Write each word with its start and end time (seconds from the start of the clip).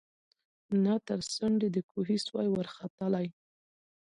نه 0.83 0.93
تر 1.07 1.19
څنډی 1.33 1.67
د 1.73 1.77
کوهي 1.89 2.17
سوای 2.25 2.47
ورختلای 2.51 3.27